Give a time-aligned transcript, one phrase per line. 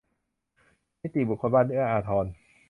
[1.01, 2.25] นิติบุคคลบ้านเอื้ออาทร